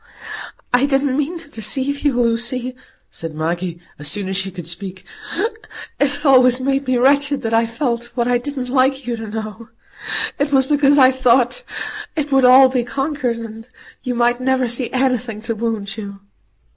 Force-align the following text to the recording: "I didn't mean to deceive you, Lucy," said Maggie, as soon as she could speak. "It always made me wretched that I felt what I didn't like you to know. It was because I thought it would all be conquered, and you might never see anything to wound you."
"I 0.73 0.87
didn't 0.87 1.15
mean 1.15 1.37
to 1.37 1.47
deceive 1.51 1.99
you, 1.99 2.13
Lucy," 2.19 2.75
said 3.11 3.35
Maggie, 3.35 3.79
as 3.99 4.07
soon 4.07 4.27
as 4.29 4.35
she 4.35 4.49
could 4.49 4.67
speak. 4.67 5.05
"It 5.99 6.25
always 6.25 6.59
made 6.59 6.87
me 6.87 6.97
wretched 6.97 7.43
that 7.43 7.53
I 7.53 7.67
felt 7.67 8.05
what 8.15 8.27
I 8.27 8.39
didn't 8.39 8.69
like 8.69 9.05
you 9.05 9.15
to 9.15 9.27
know. 9.27 9.69
It 10.39 10.51
was 10.51 10.65
because 10.65 10.97
I 10.97 11.11
thought 11.11 11.61
it 12.15 12.31
would 12.31 12.45
all 12.45 12.67
be 12.67 12.83
conquered, 12.83 13.37
and 13.37 13.69
you 14.01 14.15
might 14.15 14.41
never 14.41 14.67
see 14.67 14.89
anything 14.91 15.39
to 15.43 15.53
wound 15.53 15.95
you." 15.97 16.19